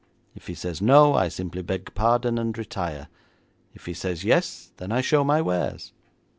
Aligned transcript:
If 0.33 0.47
he 0.47 0.55
says 0.55 0.81
no, 0.81 1.13
I 1.13 1.27
simply 1.27 1.61
beg 1.61 1.93
pardon 1.93 2.39
and 2.39 2.57
retire. 2.57 3.07
If 3.75 3.85
he 3.85 3.93
says 3.93 4.23
yes, 4.23 4.71
then 4.77 4.91
I 4.91 5.01
show 5.01 5.23
my 5.23 5.43
wares.' 5.43 5.93